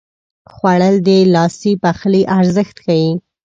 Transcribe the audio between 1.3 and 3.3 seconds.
لاسي پخلي ارزښت ښيي